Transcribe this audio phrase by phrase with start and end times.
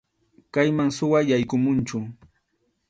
[0.53, 1.97] Kayman suwa yaykumunchu.